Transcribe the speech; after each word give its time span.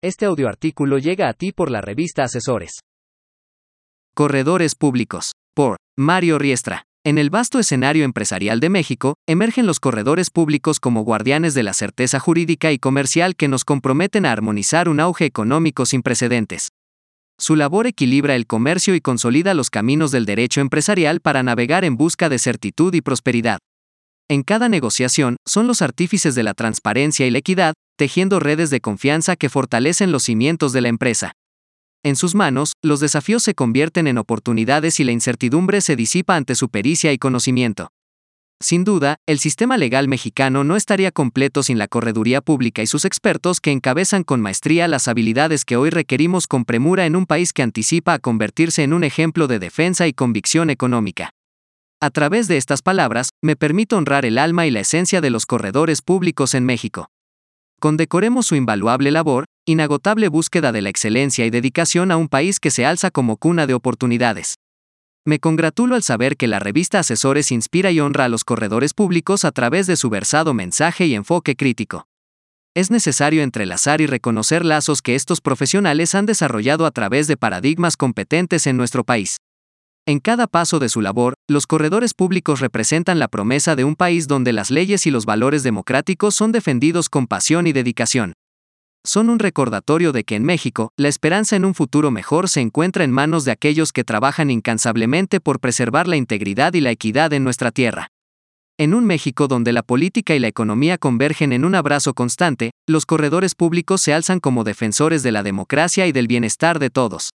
Este 0.00 0.26
audioartículo 0.26 0.98
llega 0.98 1.28
a 1.28 1.32
ti 1.32 1.50
por 1.50 1.72
la 1.72 1.80
revista 1.80 2.22
Asesores. 2.22 2.82
Corredores 4.14 4.76
públicos. 4.76 5.32
Por 5.56 5.76
Mario 5.98 6.38
Riestra. 6.38 6.84
En 7.04 7.18
el 7.18 7.30
vasto 7.30 7.58
escenario 7.58 8.04
empresarial 8.04 8.60
de 8.60 8.68
México, 8.68 9.16
emergen 9.26 9.66
los 9.66 9.80
corredores 9.80 10.30
públicos 10.30 10.78
como 10.78 11.02
guardianes 11.02 11.54
de 11.54 11.64
la 11.64 11.74
certeza 11.74 12.20
jurídica 12.20 12.70
y 12.70 12.78
comercial 12.78 13.34
que 13.34 13.48
nos 13.48 13.64
comprometen 13.64 14.24
a 14.24 14.30
armonizar 14.30 14.88
un 14.88 15.00
auge 15.00 15.24
económico 15.24 15.84
sin 15.84 16.02
precedentes. 16.02 16.68
Su 17.36 17.56
labor 17.56 17.88
equilibra 17.88 18.36
el 18.36 18.46
comercio 18.46 18.94
y 18.94 19.00
consolida 19.00 19.52
los 19.54 19.68
caminos 19.68 20.12
del 20.12 20.26
derecho 20.26 20.60
empresarial 20.60 21.18
para 21.18 21.42
navegar 21.42 21.84
en 21.84 21.96
busca 21.96 22.28
de 22.28 22.38
certitud 22.38 22.94
y 22.94 23.00
prosperidad. 23.00 23.58
En 24.30 24.42
cada 24.42 24.68
negociación, 24.68 25.36
son 25.46 25.66
los 25.66 25.80
artífices 25.80 26.34
de 26.34 26.42
la 26.42 26.52
transparencia 26.52 27.26
y 27.26 27.30
la 27.30 27.38
equidad, 27.38 27.72
tejiendo 27.96 28.40
redes 28.40 28.68
de 28.68 28.82
confianza 28.82 29.36
que 29.36 29.48
fortalecen 29.48 30.12
los 30.12 30.24
cimientos 30.24 30.74
de 30.74 30.82
la 30.82 30.88
empresa. 30.88 31.32
En 32.04 32.14
sus 32.14 32.34
manos, 32.34 32.72
los 32.82 33.00
desafíos 33.00 33.42
se 33.42 33.54
convierten 33.54 34.06
en 34.06 34.18
oportunidades 34.18 35.00
y 35.00 35.04
la 35.04 35.12
incertidumbre 35.12 35.80
se 35.80 35.96
disipa 35.96 36.36
ante 36.36 36.54
su 36.56 36.68
pericia 36.68 37.10
y 37.12 37.18
conocimiento. 37.18 37.88
Sin 38.60 38.84
duda, 38.84 39.16
el 39.26 39.38
sistema 39.38 39.78
legal 39.78 40.08
mexicano 40.08 40.62
no 40.62 40.76
estaría 40.76 41.10
completo 41.10 41.62
sin 41.62 41.78
la 41.78 41.88
correduría 41.88 42.42
pública 42.42 42.82
y 42.82 42.86
sus 42.86 43.06
expertos 43.06 43.60
que 43.60 43.72
encabezan 43.72 44.24
con 44.24 44.42
maestría 44.42 44.88
las 44.88 45.08
habilidades 45.08 45.64
que 45.64 45.76
hoy 45.76 45.88
requerimos 45.88 46.46
con 46.46 46.66
premura 46.66 47.06
en 47.06 47.16
un 47.16 47.24
país 47.24 47.54
que 47.54 47.62
anticipa 47.62 48.14
a 48.14 48.18
convertirse 48.18 48.82
en 48.82 48.92
un 48.92 49.04
ejemplo 49.04 49.46
de 49.46 49.58
defensa 49.58 50.06
y 50.06 50.12
convicción 50.12 50.70
económica. 50.70 51.30
A 52.00 52.10
través 52.10 52.46
de 52.46 52.58
estas 52.58 52.80
palabras, 52.80 53.30
me 53.42 53.56
permito 53.56 53.96
honrar 53.96 54.24
el 54.24 54.38
alma 54.38 54.66
y 54.66 54.70
la 54.70 54.78
esencia 54.78 55.20
de 55.20 55.30
los 55.30 55.46
corredores 55.46 56.00
públicos 56.00 56.54
en 56.54 56.64
México. 56.64 57.10
Condecoremos 57.80 58.46
su 58.46 58.54
invaluable 58.54 59.10
labor, 59.10 59.46
inagotable 59.66 60.28
búsqueda 60.28 60.70
de 60.70 60.80
la 60.80 60.90
excelencia 60.90 61.44
y 61.44 61.50
dedicación 61.50 62.12
a 62.12 62.16
un 62.16 62.28
país 62.28 62.60
que 62.60 62.70
se 62.70 62.86
alza 62.86 63.10
como 63.10 63.36
cuna 63.36 63.66
de 63.66 63.74
oportunidades. 63.74 64.54
Me 65.24 65.40
congratulo 65.40 65.96
al 65.96 66.04
saber 66.04 66.36
que 66.36 66.46
la 66.46 66.60
revista 66.60 67.00
Asesores 67.00 67.50
inspira 67.50 67.90
y 67.90 67.98
honra 67.98 68.26
a 68.26 68.28
los 68.28 68.44
corredores 68.44 68.94
públicos 68.94 69.44
a 69.44 69.50
través 69.50 69.88
de 69.88 69.96
su 69.96 70.08
versado 70.08 70.54
mensaje 70.54 71.06
y 71.06 71.16
enfoque 71.16 71.56
crítico. 71.56 72.06
Es 72.74 72.92
necesario 72.92 73.42
entrelazar 73.42 74.00
y 74.00 74.06
reconocer 74.06 74.64
lazos 74.64 75.02
que 75.02 75.16
estos 75.16 75.40
profesionales 75.40 76.14
han 76.14 76.26
desarrollado 76.26 76.86
a 76.86 76.92
través 76.92 77.26
de 77.26 77.36
paradigmas 77.36 77.96
competentes 77.96 78.68
en 78.68 78.76
nuestro 78.76 79.02
país. 79.02 79.38
En 80.08 80.20
cada 80.20 80.46
paso 80.46 80.78
de 80.78 80.88
su 80.88 81.02
labor, 81.02 81.34
los 81.50 81.66
corredores 81.66 82.14
públicos 82.14 82.60
representan 82.60 83.18
la 83.18 83.28
promesa 83.28 83.76
de 83.76 83.84
un 83.84 83.94
país 83.94 84.26
donde 84.26 84.54
las 84.54 84.70
leyes 84.70 85.06
y 85.06 85.10
los 85.10 85.26
valores 85.26 85.62
democráticos 85.62 86.34
son 86.34 86.50
defendidos 86.50 87.10
con 87.10 87.26
pasión 87.26 87.66
y 87.66 87.74
dedicación. 87.74 88.32
Son 89.04 89.28
un 89.28 89.38
recordatorio 89.38 90.12
de 90.12 90.24
que 90.24 90.36
en 90.36 90.44
México, 90.44 90.92
la 90.96 91.08
esperanza 91.08 91.56
en 91.56 91.66
un 91.66 91.74
futuro 91.74 92.10
mejor 92.10 92.48
se 92.48 92.62
encuentra 92.62 93.04
en 93.04 93.10
manos 93.10 93.44
de 93.44 93.52
aquellos 93.52 93.92
que 93.92 94.02
trabajan 94.02 94.50
incansablemente 94.50 95.40
por 95.40 95.60
preservar 95.60 96.08
la 96.08 96.16
integridad 96.16 96.72
y 96.72 96.80
la 96.80 96.90
equidad 96.90 97.34
en 97.34 97.44
nuestra 97.44 97.70
tierra. 97.70 98.08
En 98.78 98.94
un 98.94 99.04
México 99.04 99.46
donde 99.46 99.74
la 99.74 99.82
política 99.82 100.34
y 100.34 100.38
la 100.38 100.48
economía 100.48 100.96
convergen 100.96 101.52
en 101.52 101.66
un 101.66 101.74
abrazo 101.74 102.14
constante, 102.14 102.70
los 102.86 103.04
corredores 103.04 103.54
públicos 103.54 104.00
se 104.00 104.14
alzan 104.14 104.40
como 104.40 104.64
defensores 104.64 105.22
de 105.22 105.32
la 105.32 105.42
democracia 105.42 106.06
y 106.06 106.12
del 106.12 106.28
bienestar 106.28 106.78
de 106.78 106.88
todos. 106.88 107.28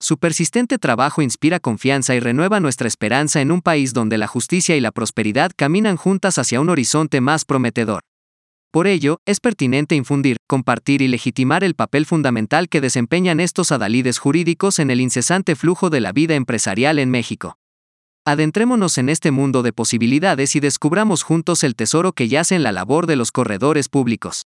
Su 0.00 0.18
persistente 0.18 0.78
trabajo 0.78 1.22
inspira 1.22 1.58
confianza 1.58 2.14
y 2.14 2.20
renueva 2.20 2.60
nuestra 2.60 2.86
esperanza 2.86 3.40
en 3.40 3.50
un 3.50 3.60
país 3.60 3.92
donde 3.92 4.16
la 4.16 4.28
justicia 4.28 4.76
y 4.76 4.80
la 4.80 4.92
prosperidad 4.92 5.50
caminan 5.56 5.96
juntas 5.96 6.38
hacia 6.38 6.60
un 6.60 6.68
horizonte 6.68 7.20
más 7.20 7.44
prometedor. 7.44 8.02
Por 8.70 8.86
ello, 8.86 9.18
es 9.26 9.40
pertinente 9.40 9.96
infundir, 9.96 10.36
compartir 10.46 11.02
y 11.02 11.08
legitimar 11.08 11.64
el 11.64 11.74
papel 11.74 12.06
fundamental 12.06 12.68
que 12.68 12.80
desempeñan 12.80 13.40
estos 13.40 13.72
adalides 13.72 14.18
jurídicos 14.18 14.78
en 14.78 14.90
el 14.90 15.00
incesante 15.00 15.56
flujo 15.56 15.90
de 15.90 16.00
la 16.00 16.12
vida 16.12 16.36
empresarial 16.36 17.00
en 17.00 17.10
México. 17.10 17.56
Adentrémonos 18.24 18.98
en 18.98 19.08
este 19.08 19.30
mundo 19.30 19.62
de 19.62 19.72
posibilidades 19.72 20.54
y 20.54 20.60
descubramos 20.60 21.22
juntos 21.22 21.64
el 21.64 21.74
tesoro 21.74 22.12
que 22.12 22.28
yace 22.28 22.54
en 22.54 22.62
la 22.62 22.72
labor 22.72 23.06
de 23.06 23.16
los 23.16 23.32
corredores 23.32 23.88
públicos. 23.88 24.44